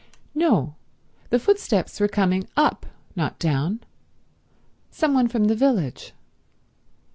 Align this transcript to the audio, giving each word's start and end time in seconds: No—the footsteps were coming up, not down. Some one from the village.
No—the 0.33 1.37
footsteps 1.37 1.99
were 1.99 2.07
coming 2.07 2.47
up, 2.57 2.87
not 3.15 3.37
down. 3.37 3.81
Some 4.89 5.13
one 5.13 5.27
from 5.27 5.43
the 5.43 5.53
village. 5.53 6.13